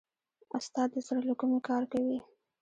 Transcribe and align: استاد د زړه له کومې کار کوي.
استاد 0.57 0.89
د 0.93 0.95
زړه 1.07 1.21
له 1.29 1.33
کومې 1.39 1.59
کار 1.69 1.83
کوي. 1.91 2.19